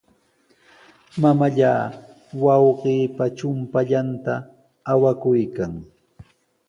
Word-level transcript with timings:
Mamallaa 1.21 1.83
wawqiipa 2.43 3.23
chumpallanta 3.37 4.33
awakuykan. 4.91 5.71